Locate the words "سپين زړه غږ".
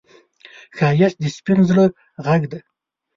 1.35-2.41